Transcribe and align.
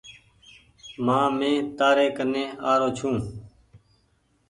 مآ 1.05 1.19
مين 1.37 1.59
تيآري 1.77 2.07
ڪني 2.17 2.43
آرو 2.71 2.89
ڇون۔ 2.97 3.15